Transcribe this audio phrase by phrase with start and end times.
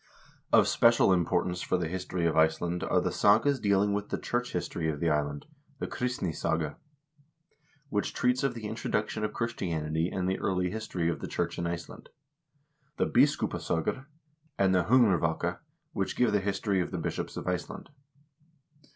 [0.49, 4.17] 1 Of special importance for the history of Iceland are the sagas dealing with the
[4.17, 5.45] church history of the island;
[5.77, 6.77] the "Kristnisaga,"
[7.89, 11.67] which treats of the introduction of Christianity and the early history of the church in
[11.67, 12.09] Iceland;
[12.97, 14.07] the" Biskupas0gur"
[14.57, 15.59] and "Hungrvaka,"
[15.93, 17.91] which give the history of the bishops of Iceland.